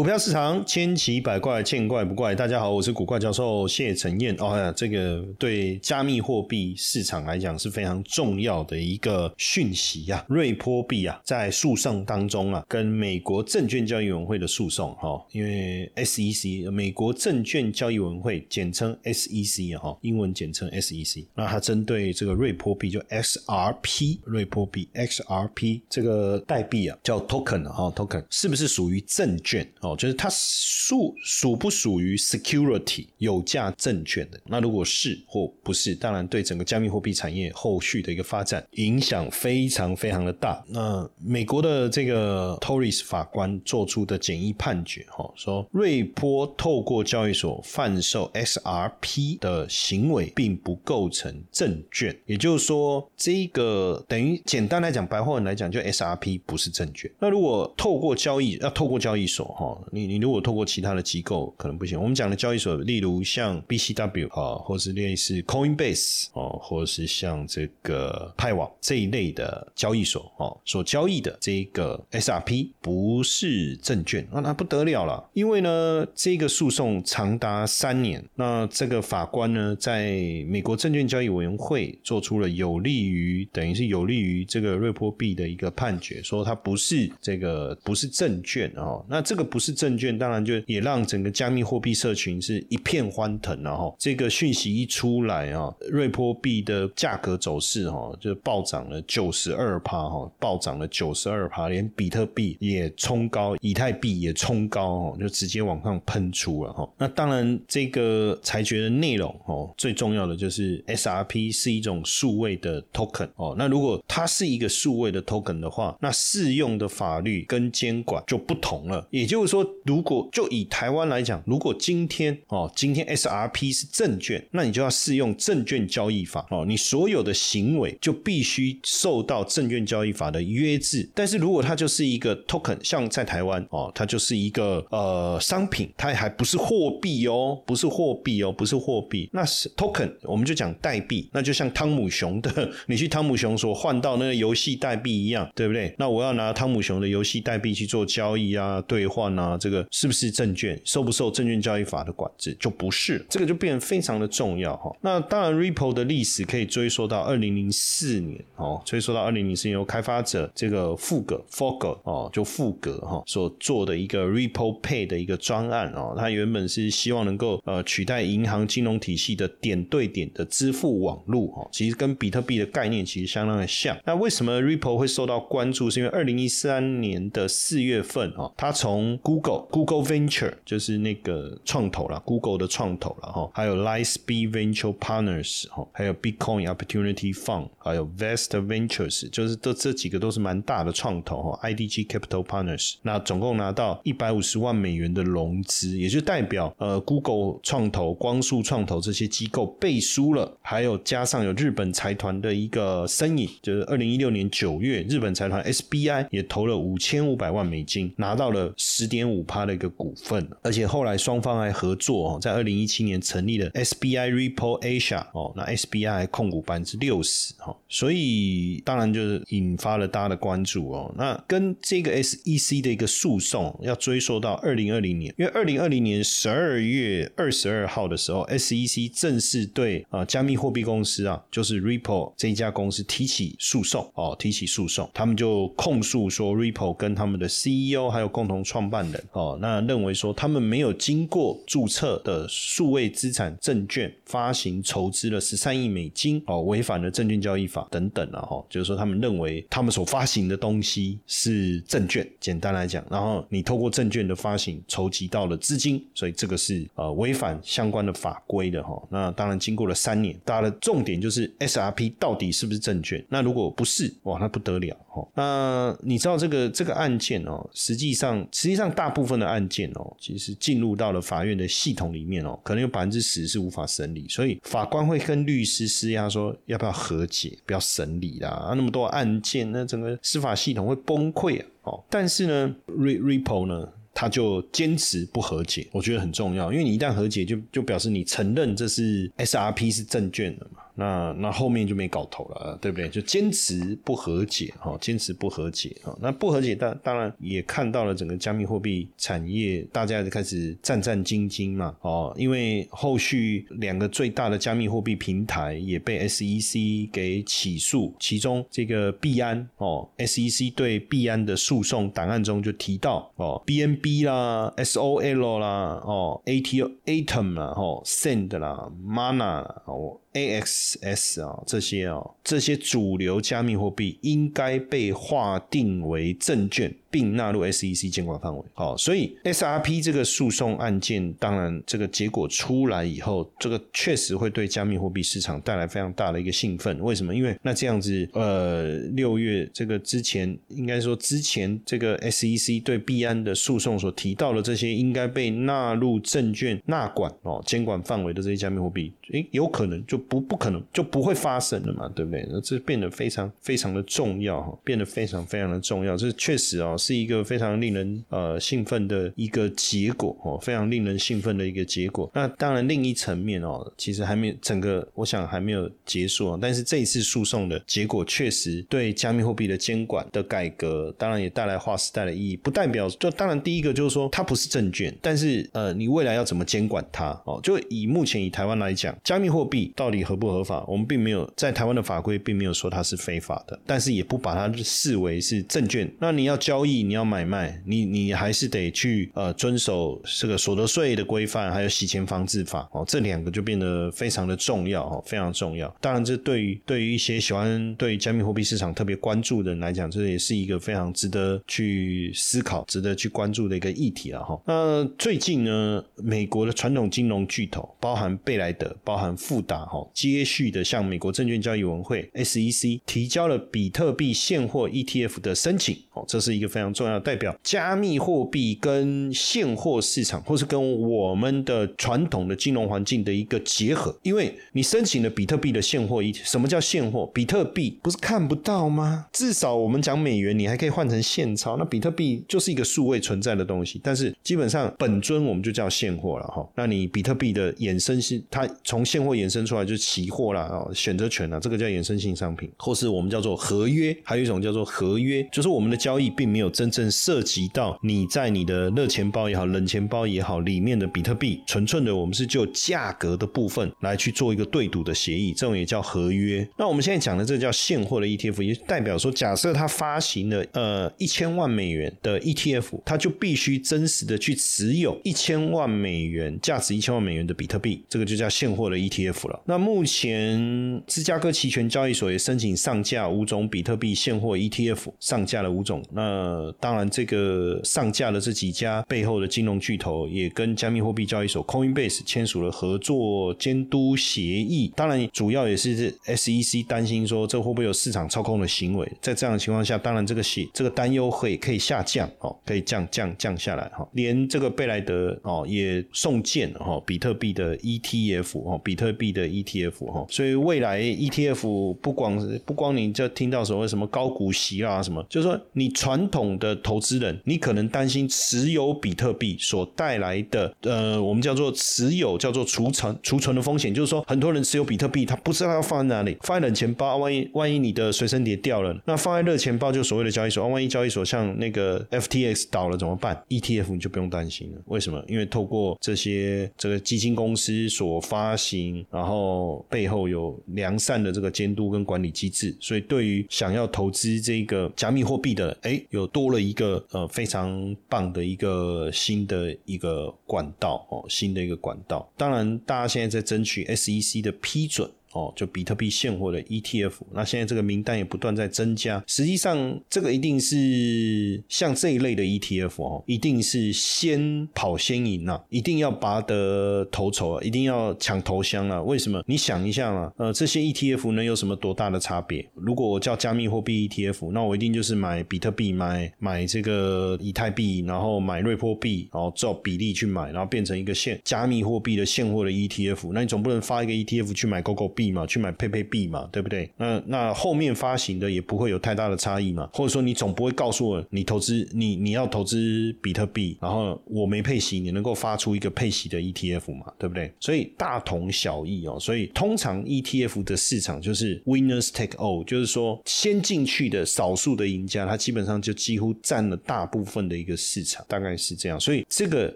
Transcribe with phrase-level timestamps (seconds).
[0.00, 2.34] 股票市场千奇百怪，见怪不怪。
[2.34, 4.34] 大家好，我是古怪教授谢承彦。
[4.38, 10.24] 哦呀，这个对加密货币市场来讲是非常重要的一个讯息呀。
[10.26, 21.26] 瑞波币啊，在诉讼当中啊，跟美国证券交易委员会的诉讼哈，因为 SEC 美国证券交易委员会简称 SEC 哈，英文简称 SEC。
[21.34, 29.70] 那它针对这个瑞波币就 XRP 瑞波币 XRP 这个代币啊，叫 token 哈 token 是不是属于证券？
[29.80, 34.40] 哦，就是它属属不属于 security 有价证券的？
[34.46, 40.62] 那如果是或不是，当然对整个加密货币产业后续的一个发展影响非常非常的大。
[40.68, 57.10] 那美国的这个 Torres 法官做出的简易判决，哈，说瑞波透过交易所贩售 SRP 的行为并不构成证券，也就是说，这个等于简单来讲，白话文来讲，就 SRP 不是证券。
[57.18, 59.69] 那如果透过交易，要透过交易所，哈。
[59.92, 62.00] 你你如果透过其他的机构可能不行。
[62.00, 75.30] 我们讲的交易所，例如像 BCW 啊，或是类似 Coinbase 哦，或是像这个派网这一类的交易所哦，所交易的这个 SRP 不是证券，那那不得了了。
[75.32, 80.14] 因为呢，这个诉讼长达三年，那这个法官呢，在
[80.48, 89.59] 美国证券交易委员会做出了有利于等于是有利于这个瑞波币的一个判决，说它不是这个不是证券哦，那这个不。
[89.60, 93.94] 是证券，当然就也让整个加密货币社群是一片欢腾了哈。
[93.98, 106.88] 这个讯息一出来啊，瑞波币的价格走势哈就暴涨了九十二趴哈，暴涨了九十二趴，连比特币也冲高，以太币也冲高哦，就直接往上喷出了哈。
[106.96, 113.54] 那当然，这个裁决的内容哦，最重要的就是 SRP 是一种数位的 token 哦。
[113.58, 119.49] 那如果它是一个数位的 token 的话，那适用的法律跟监管就不同了，也就。
[119.50, 131.10] 说，如果就以台湾来讲，如果今天哦，今天 SRP 是证券，那你就要适用证券交易法哦，你所有的行为就必须受到证券交易法的约制。
[131.14, 145.92] 但是如果它就是一个 token，像在台湾哦，它就是一个呃商品，它还不是货币哦，不是货币哦，不是货币，那是 token，我们就讲代币，那就像汤姆熊的， 你去汤姆熊所换到那个游戏代币一样，对不对？
[145.98, 149.30] 那我要拿汤姆熊的游戏代币去做交易啊，兑换。
[149.39, 154.90] 啊，啊这个是不是证券受不受证券交易法的管制就不是，这个就变得非常的重要哈。
[155.00, 173.96] 那当然，Ripple 的历史可以追溯到二零零四年哦，追溯到二零零四年由开发者这个富格 Fogger 哦，就富格哈所做的一个 Ripple Pay 的一个专案哦，它原本是希望能够呃取代银行金融体系的点对点的支付网络哦，其实跟比特币的概念其实相当的像。
[174.04, 175.90] 那为什么 Ripple 会受到关注？
[175.90, 192.44] 是因为二零一三年的四月份哦，它从 Google Google Venture 就是那个创投了，Google 的创投了哈，还有 Lightspeed Venture Partners 哈，还有 Bitcoin Opportunity Fund，还有 Vest Ventures，就是这这几个都是蛮大的创投哈，IDG Capital
[192.44, 209.19] Partners，那总共拿到一百五十万美元的融资，也就代表呃 Google 创投、光速创投这些机构背书了，还有加上有日本财团的一个身影，就是二零一六年九月，日本财团 SBI 也投了五千五百万美金，拿到了十点。
[209.20, 221.14] 点五趴的一个股份，而且后来双方还合作哦，在二零一七年成立了 SBI Ripple Asia 哦，那 SBI 还控股百分之六十哈，所以当然就是引发了大家的关注哦。
[221.18, 239.09] 那跟这个 SEC 的一个诉讼要追溯到二零二零年，因为二零二零年十二月二十二号的时候，SEC 正式对啊加密货币公司啊，就是 Ripple 这一家公司提起诉讼哦，提起诉讼，他们就控诉说 Ripple 跟他们的 CEO 还有共同创办。
[239.32, 259.02] 哦，那认为说他们没有经过注册的数位资产证券发行筹资了十三亿美金，哦，违反了证券交易法等等了哈，就是说他们认为他们所发行的东西是证券，简单来讲，然后你透过证券的发行筹集到了资金，所以这个是呃违反相关的法规的哈。
[259.08, 263.24] 那当然经过了三年，大家的重点就是 SRP 到底是不是证券？
[263.28, 265.26] 那如果不是，哇，那不得了哈。
[265.34, 268.90] 那你知道这个这个案件哦，实际上实际上。
[269.00, 278.50] 大部分的案件哦，其实进入到了法院的系统里面哦，可能有百分之十是无法审理，所以法官会跟律师施压说，要不要和解，不要审理啦。
[278.50, 281.66] 啊，那么多案件，那整个司法系统会崩溃啊！
[281.84, 283.88] 哦，但是呢，Ripple 呢？
[284.12, 290.82] 他就坚持不和解，我觉得很重要，因为你一旦和解，就就表示你承认这是 SRP 是证券的嘛。
[291.00, 293.08] 那那后面就没搞头了，对不对？
[293.08, 296.14] 就坚持不和解，哈，坚持不和解，哈。
[296.20, 320.20] 那不和解，当当然也看到了整个加密货币产业，大家就开始战战兢兢嘛，哦，因为后续两个最大的加密货币平台也被 SEC 给起诉，其中这个币安哦，SEC 对币安的诉讼档案中就提到哦，BNB 啦，SOL 啦，哦，AT Atom 啦，哦，Send 啦，Mana 啦哦。
[320.32, 326.94] AXS 啊，这些啊，这些主流加密货币应该被划定为证券。
[327.10, 328.62] 并纳入 SEC 监管范围。
[328.74, 336.98] 好，所以 SRP 这个诉讼案件，当然这个结果出来以后，这个确实会对加密货币市场带来非常大的一个兴奋。
[337.00, 337.34] 为什么？
[337.34, 352.46] 因为那这样子，呃，六月这个之前，应该说之前这个 SEC 对币安的诉讼所提到的这些应该被纳入证券纳管哦监管范围的这些加密货币，诶，有可能就不不可能就不会发生了嘛，对不对？
[352.50, 356.16] 那这变得非常非常的重要哈，变得非常非常的重要。
[356.16, 356.96] 这确实哦。
[357.00, 362.30] 是一个非常令人呃兴奋的一个结果哦，非常令人兴奋的一个结果。
[362.34, 366.58] 那当然，另一层面哦，其实还没整个，我想还没有结束啊。
[366.60, 372.56] 但是这一次诉讼的结果，确实对加密货币的监管的改革，当然也带来划时代的意义。
[372.58, 377.58] 不代表就当然第一个就是说它不是证券，但是呃，你未来要怎么监管它哦？
[377.62, 380.84] 就以目前以台湾来讲，加密货币到底合不合法？
[380.86, 386.10] 我们并没有在台湾的法规并没有说它是非法的，但是也不把它视为是证券。
[386.18, 386.89] 那你要交易。
[387.02, 395.88] 你要买卖，你你还是得去呃遵守这个所得税的规范，还有洗钱防治法哦，这两个就变得非常的重要哦，非常重要。
[396.00, 404.60] 当然，这对于对于一些喜欢对加密货币市场特别关注的人来讲，这也是一个非常值得去思考、值得去关注的一个议题了哈。
[404.66, 416.79] 那最近呢，美国的传统金融巨头，包含贝莱德、包含富达哈，接续的向美国证券交易委员会 SEC 提交了比特币现货 ETF 的申请哦，这是一个非。
[416.80, 424.16] 非常重要，代表加密货币跟现货市场，或是跟我们的传统的金融环境的一个结合。
[424.22, 427.30] 因为你申请了比特币的现货，一什么叫现货？
[427.34, 429.26] 比特币不是看不到吗？
[429.30, 431.76] 至少我们讲美元，你还可以换成现钞。
[431.76, 436.66] 那比特币就是一个数位存在的东西，但是基本上本尊我们就叫现货了哈。
[436.74, 446.69] 那你比特币的衍生是它从现货衍生出来就是期货啦，哦，选择权啊，这个叫衍生性商品，或是我们叫做合约，还有一种叫做合约，就是我们的交易并没有。
[446.70, 456.66] 真正涉及到你在你的热钱包也好、冷钱包也好里面的比特币，纯粹的我们是就价格的部分来去做一个对赌的协议，这种也叫合约。
[456.78, 469.62] 那我们现在讲的这个叫现货的 ETF，也代表说，假设它发行了呃一千万美元的 ETF，它就必须真实的去持有一千万美元价值一千万美元的比特币，这个就叫现货的 ETF 了。
[469.66, 476.02] 那目前芝加哥期权交易所也申请上架五种比特币现货 ETF，上架了五种。
[476.12, 484.92] 那当然，这个上架的这几家背后的金融巨头也跟加密货币交易所 Coinbase 签署了合作监督协议。
[484.96, 489.10] 当然，主要也是 SEC 担心说这会不会有市场操控的行为。
[489.20, 494.08] 在这样的情况下，当然这个写这个担忧会可以下降哦，可以降降降下来哈。
[494.14, 500.26] 连这个贝莱德哦也送件哈比特币的 ETF 哈，比特币的 ETF 哈。
[500.28, 506.49] 所以未来 ETF 不光不光你就听到所谓什么高股息啦什么，就是说你传统。
[506.58, 525.22] 的投资人，你可能担心持有比特币所带来的，呃，我们叫做持有叫做储存储存的风险，就是说很多人持有比特币，他不知道要放在哪里，放在冷钱包，万一万一你的随身碟掉了，那放在热钱包就所谓的交易所，万一交易所像那个 FTX 倒了怎么办？ETF 你就不用担心了，为什么？
[525.28, 536.50] 因为透过这些这个基金公司所发行，然后背后有良善的这个监督跟管理机制，所以对于想要投资这个加密货币的，哎，有多。
[536.50, 542.28] 了一个呃非常棒的一个新的一个管道哦，新的一个管道。
[542.36, 545.08] 当然，大家现在在争取 SEC 的批准。
[545.32, 549.22] 哦，就比特币现货的 ETF，那现在这个名单也不断在增加。
[549.26, 559.00] 实际上，这个一定是像这一类的 ETF 哦，一定是先跑先赢啊，一定要拔得头筹啊，一定要抢头香啊。
[559.02, 559.40] 为什么？
[559.46, 562.68] 你想一下嘛，呃，这些 ETF 能有什么多大的差别？
[562.74, 573.30] 如果我叫加密货币 ETF，那我一定就是买比特币，买买这个以太币，然后买瑞波币，然后照比例去买，然后变成一个现加密货币的现货的 ETF。
[573.32, 575.19] 那你总不能发一个 ETF 去买 GoGo 币？
[575.20, 576.90] 币嘛，去买佩佩币嘛，对不对？
[576.96, 587.52] 那那后面发行的也不会有太大的差异嘛，或者说你总不会告诉我你投资你你要投资比特币，然后我没配息，你能够发出一个配息的 ETF 嘛，对不对？
[587.60, 589.18] 所以大同小异哦。
[589.20, 598.98] 所以通常 ETF 的市场就是 winners take all，就是说先进去的少数的赢家，他基本上就几乎占了大部分的一个市场，大概是这样。
[598.98, 599.68] 所以这个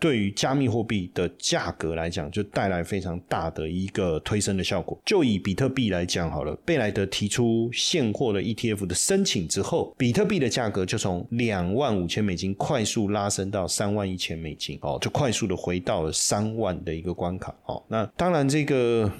[0.00, 4.98] 对于加密货币的价格来讲，就带来非常大的一个推升的效果。
[5.04, 17.54] 就以比特币来讲好了，贝莱德提出现货的 ETF 的申请之后，比特币的价格就从两万五千美金快速拉升到三万一千美金，哦，就快速的回到了三万的一个关卡。
[17.66, 19.10] 哦，那当然这个。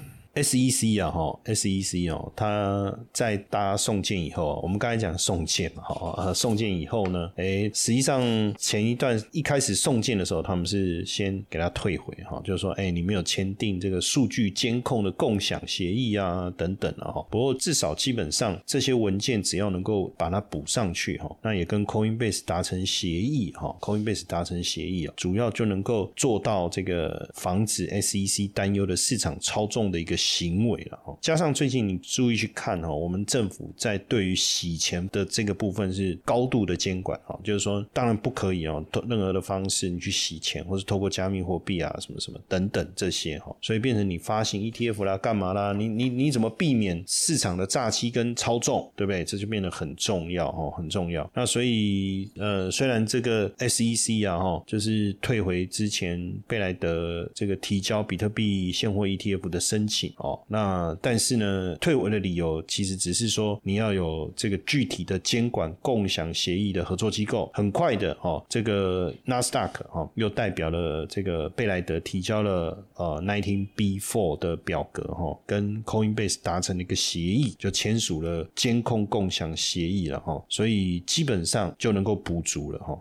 [0.43, 8.21] SEC 啊，哈，SEC 哦，他在大家送件以后，我们刚才讲送件嘛，哈，送件以后呢，哎，实际上
[8.55, 17.27] 前一段一开始送件的时候，他们是先给他退回，哈，就是说，哎，你没有签订这个数据监控的共享协议啊，等等啊，哈。
[17.31, 30.15] 不过至少基本上这些文件只要能够把它补上去，哈，那也跟 Coinbase 达成协议，哈，Coinbase 达成协议啊，主要就能够做到这个防止 SEC 担忧的市场操纵的一个。
[30.27, 45.71] 行为了，加上最近你注意去看哈，我们政府在对于洗钱的这个部分是高度的监管哈，就是说当然不可以哦，任何的方式你去洗钱，或是透过加密货币啊什么什么等等这些哈，所以变成你发行 ETF 啦，干嘛啦？
[45.71, 49.23] 你你你怎么避免市场的诈欺跟操纵，对不对？
[49.23, 51.29] 这就变得很重要哈，很重要。
[51.33, 60.13] 那所以呃，虽然这个 SEC 啊哈，就是退回之前贝莱德这个提交比特币现货 ETF 的申请。
[60.17, 67.49] 哦，那但是呢，退文的理由其实只是说你要有这个具体的监管共享协议的合作机构。
[67.53, 82.99] 很快的哦，这个纳斯达克哦又代表了这个贝莱德提交了呃 nineteen B four 的表格哈，跟 Coinbase 达成了一个协议，就签署了监控共享协议了哈，所以基本上就能够补足了哈。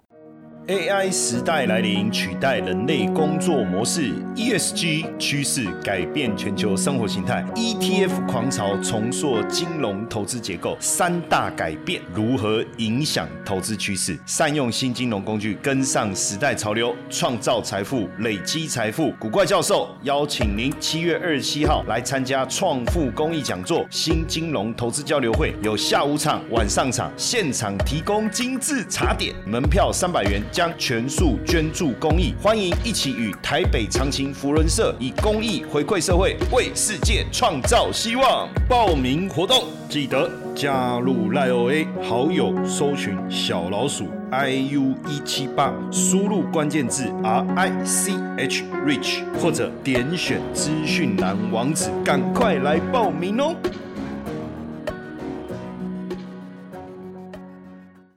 [0.68, 10.76] AI 时代来临，取代人类工作模式；ESG 趋势改变全球生活形态；ETF 狂潮重塑金融投资结构。
[10.80, 14.18] 三大改变如何影响投资趋势？
[14.26, 19.12] 善用新金融工具，跟上时代潮流，创造财富，累积财富。
[19.20, 30.42] 古怪教授邀请您七月二十七号来参加创富公益讲座——新金融投资交流会，有下午场、晚上场，现场提供精致茶点，门票三百元。
[30.56, 38.48] 将全数捐助公益，欢迎一起与台北长青福伦社以公益回馈社会，为世界创造希望。
[38.66, 53.54] 报名活动记得加入赖 OA 好友，搜寻小老鼠 iu 一七八，输入关键字 R I C H Rich，或者点选资讯栏网址，赶快来报名哦。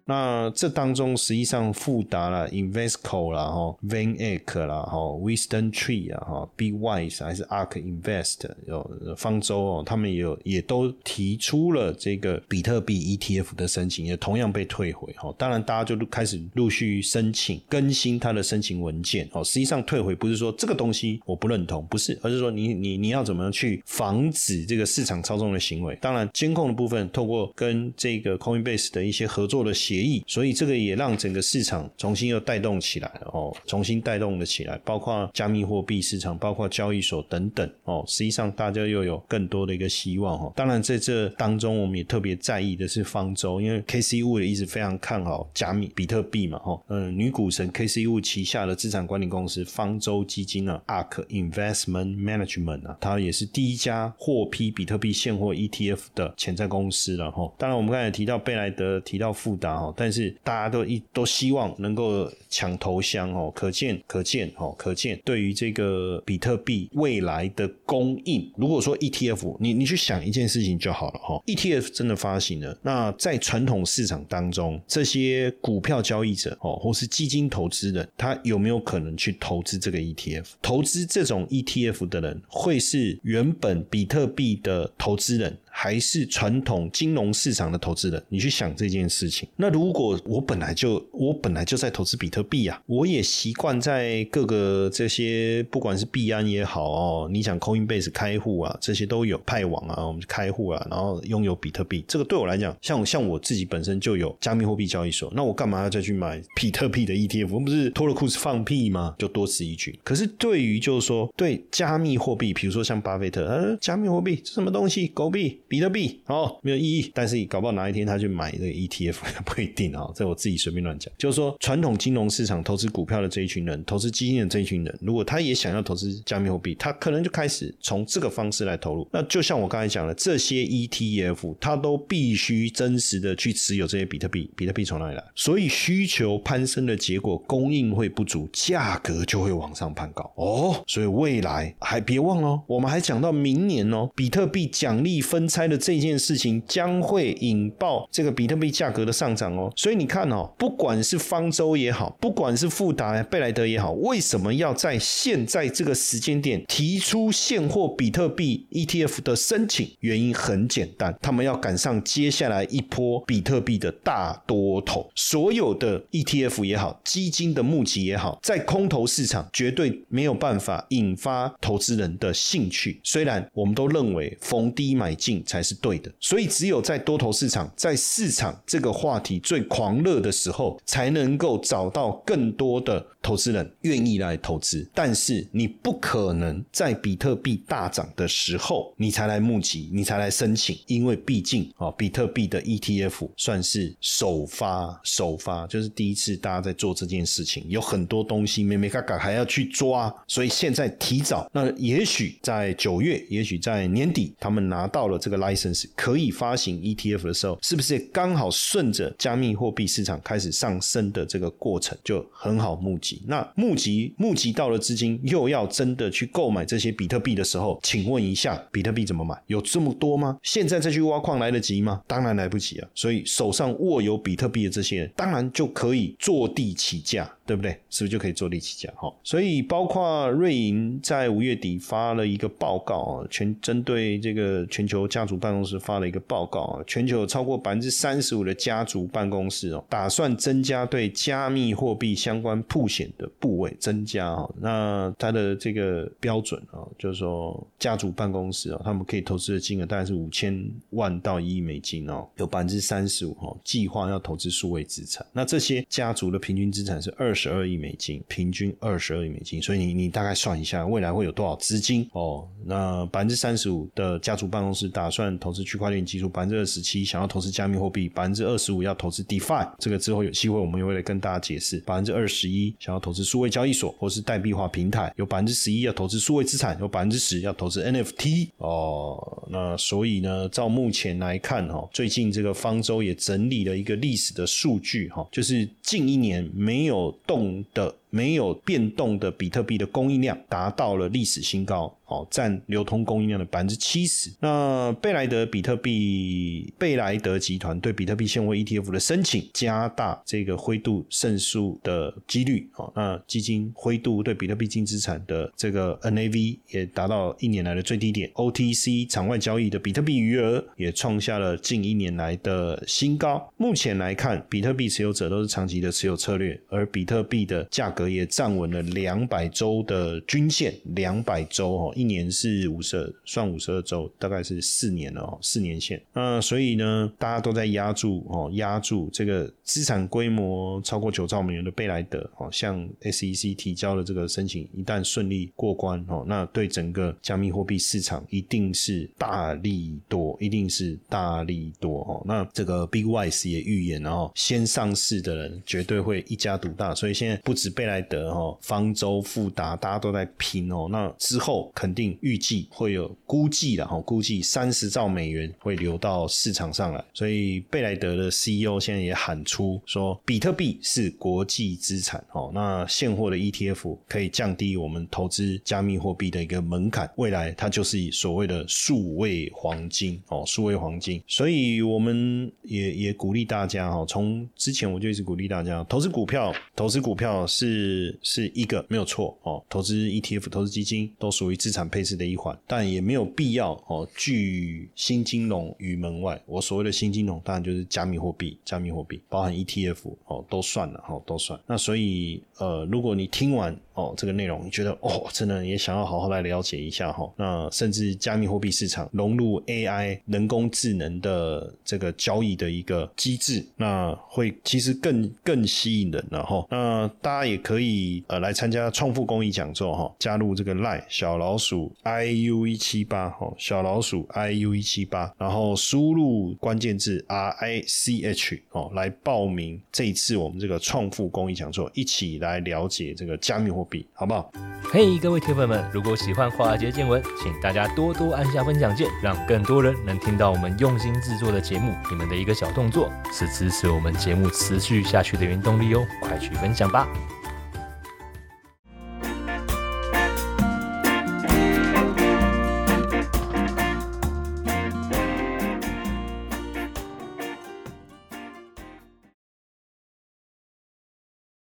[0.10, 15.32] 那这当中实际上富达了，Investco 啦，哈，Van Eck 啦，哈，Wisdom Tree 啊，哈，Be Wise 还是 Ark Invest 有方舟哦，他们也有也都提出了这个比特币 ETF 的申请，也同样被退回哈。
[15.38, 19.44] 当然，大家就开始陆续申请更新他的申请文件哦。
[19.44, 25.96] 实际上退回不是说这个东西我不认同，不是，而是说你你你要怎么样去防止这个市场操纵的行为。
[26.02, 29.99] 当然，监控的部分透过跟这个 Coinbase 的一些合作的协。
[30.00, 38.04] 协议，所以这个也让整个市场重新又带动起来哦，重新带动了起来，包括加密货币市场，包括交易所等等哦。
[38.08, 40.54] 实际上，大家又有更多的一个希望哦。
[40.56, 46.82] 当然，在这当中，我们也特别在意的是方舟，因为 K C 物也一直非常看好加密比特币嘛哈。
[46.88, 57.52] 嗯，女股神 K C 物旗下的资产管理公司方舟基金啊，Ark Investment Management 啊，它也是第一家获批比特币现货 ETF 的潜在公司了哈。
[57.58, 59.89] 当然，我们刚才提到贝莱德，提到富达哈。
[59.96, 80.46] 但是大家都一都希望能够抢头香哦，可见可见哦，可见对于这个比特币未来的供应，如果说 ETF，你你去想一件事情就好了哈，ETF 真的发行了，那在传统市场当中，这些股票交易者哦，或是基金投资人，他有没有可能去投资这个 ETF？
[80.62, 88.22] 投资这种 ETF 的人，会是原本比特币的投资人，还是传统金融市场的投资人？
[88.30, 89.48] 你去想这件事情。
[89.56, 107.50] 那如果我本来就我本来就在投资比特币啊，我也习惯在各个这些不管是币安也好哦，你想 Coinbase 开户啊，这些都有派网啊，我们开户啊，然后拥有比特币，这个对我来讲，像像我自己本身就有加密货币交易所，那我干嘛要再去买比特币的 ETF？
[107.52, 109.16] 我不是脱了裤子放屁吗？
[109.18, 109.98] 就多此一举。
[110.04, 115.08] 可是对于就是说对加密货币，比如说像巴菲特，呃，加密货币这什么东西？
[115.14, 117.12] 狗币、比特币，哦，没有意义。
[117.14, 120.12] 但是搞不好哪一天他去买这个 ETF，也 不一定啊。
[120.16, 121.14] 这我自己随便乱讲。
[121.18, 129.08] 就是说，传统金融市场投资股票的这一群人，投资基金的这一群人，如果他也想要投资加密货币，他可能就开始从这个方式来投入。
[129.14, 134.50] 那就像我刚才讲的，这些 ETF，它都必须真实的去持有这些比特币。
[134.56, 135.24] 比特币从哪里来？
[135.36, 140.32] 所以需求攀升的结果，供应会不足，价格就会往上攀高。
[140.36, 149.70] 哦，所以未来还别忘哦，我们还讲到明年哦，比特币奖励分拆的这件事情将会引爆这个比特币价格的上涨哦。
[149.76, 159.92] 所以你看哦，不管是方舟也好，不管是富达、贝莱德也好，为什么要在现在这个时间点提出现货比特币 ETF 的申请？
[160.00, 165.10] 原因很简单，他们要赶上接下来一波比特币的大多头。
[165.14, 173.02] 所有的 ETF 也好，基金的募集也好，在空头市场绝对没有办法引发投资人的兴趣。
[173.04, 184.88] 虽然我们都认为逢低买进才是对的，所以只有在多头市场，在市场这个话题最狂热的时候，才能够找到更多的投资人愿意来投资。
[184.94, 213.24] 但是你不可能在比特币大涨的时候，你才来募集，你才来申请，因为毕竟啊，比特币的 ETF 算是首发，首发就是第一次大家在做这件事情，有很多东西没没嘎嘎还要去抓，所以现在提早，那也许在九月，也许在年底，他们拿到了这个 license 可以发行 ETF 的时候，是不是刚好顺着加密货币市场开始上升的这个过程，就很好募集？
[213.28, 219.36] 那募集募集到了资金，又要真的去购买这些比特币的时候，请问一下，比特币怎么买？
[219.48, 220.38] 有这么多吗？
[220.44, 222.02] 现在再去挖矿来得及吗？
[222.06, 222.88] 当然来不及啊！
[222.94, 227.30] 所以手上握有比特币的这些人，当然就可以坐地起价。
[227.50, 227.72] 对不对？
[227.90, 228.94] 是不是就可以坐地起价？
[228.96, 244.50] 哈，所以包括瑞银在五月底发了一个报告啊，全针对这个全球价族办公室发了一个报告啊，全球有超过百分之三十五的家族办公室哦，打算增加对加密货币相关铺险的部位增加啊。
[244.60, 255.26] 那它的这个标准啊，就是说家族办公室啊，他们可以投资的金额大概是五千万到一亿美金哦，有百分之三十五哦，计划要投资数位资产。
[255.32, 257.34] 那这些家族的平均资产是二。
[257.40, 262.46] 十二亿美金，平均二十二亿美金，所以你你大概算一下，未来会有多少资金哦？
[262.66, 271.80] 那百分之三十五的家族办公室大打算投资区块链技术，百分之二十七想要投资加密货币，百分之二十五要投资 DeFi，这个之后有机会我们也会来跟大家解释。
[271.80, 279.48] 百分之二十一想要投资数位交易所或是代币化平台，有百分之十一要投资数位资产，有百分之十要投资 NFT 哦。
[279.50, 287.12] 那所以呢，照目前来看哈，最近这个方舟也整理了一个历史的数据哈，就是近一年没有。
[287.26, 287.96] 动的。
[288.12, 294.30] 没有变动的比特币的供应量达到了历史新高，哦，占流通供应量的百分之七十。
[294.40, 302.70] 那贝莱德比特币贝莱德集团对比特币现货 ETF 的申请，加大这个灰度胜诉的几率。
[302.76, 308.30] 哦，那基金灰度对比特币净资产的这个 NAV 也达到一年来的最低点。
[308.34, 313.50] OTC 场外交易的比特币余额也创下了近一年来的新高。
[313.56, 318.10] 目前来看，比特币持有者都是长期的持有策略，而比特币的价格。
[318.10, 326.02] 也站稳了两百周的均线，两百周哦，一年是五十二，算五十二周，大概是四年了哦，四年线。
[326.14, 342.24] 那所以呢，大家都在压住哦，压住这个资产规模超过九兆美元的贝莱德哦，向 SEC 提交了这个申请，一旦顺利过关哦，那对整个加密货币市场一定是大利多，一定是大利多哦。
[342.26, 350.88] 那这个 Big Wise 也预言哦，先上市的人绝对会一家独大，所以现在不止贝莱德哦，方舟、富达，大家都在拼哦。
[350.90, 357.04] 那之后肯定预计会有估计的哈，估计三十兆美元会流到市场上来。
[357.14, 362.52] 所以贝莱德的 CEO 现在也喊出说，比特币是国际资产哦。
[362.54, 371.22] 那现货的 ETF 可以降低我们投资加密货币的一个门槛，未来它就是以所谓的数位黄金哦，数位黄金。
[371.28, 377.30] 所以我们也也鼓励大家哈，从之前我就一直鼓励大家投资股票，投资股票。
[377.50, 381.79] 是是一个没有错哦，投资 ETF、投资基金都属于资产。
[381.80, 386.40] 产配置的一环，但也没有必要哦拒新金融于门外。
[386.46, 391.60] 我所谓的新金融，当然就是加密货币，加密货币包含 ETF 哦，都算了哈，都算。
[391.66, 406.66] 那所以呃，如果你听完哦这个内容，你觉得哦真的也想要好好来了解一下哈，那甚至加密货币市场融入 AI 人工智能的这个交易的一个机制，那会其实更更吸引人了哈。
[406.70, 411.69] 那大家也可以呃来参加创富公益讲座哈，加入这个 Line 小老鼠
[412.04, 424.52] iu 一七八哈，小老鼠 iu 一七八，然后输入关键字 R I C H 哦来报名这一次我们这个创富公益讲座，一起来了解这个加密货币，好不好？
[424.92, 431.94] 嘿，各位铁粉们，如果喜欢华尔街见闻，请大家多多按下分享键，让更多人能听到我们用心制作的节目。
[432.10, 437.08] 你们的一个小动作，是支持我们节目持续下去的原动力哦，快去分享吧！